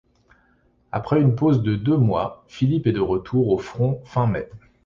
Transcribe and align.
Après 0.91 1.21
une 1.21 1.35
pause 1.35 1.61
de 1.61 1.75
deux 1.75 1.95
mois, 1.95 2.43
Philipp 2.47 2.87
est 2.87 2.91
de 2.91 3.01
retour 3.01 3.49
au 3.49 3.59
front 3.59 4.01
fin 4.03 4.25
mai. 4.25 4.49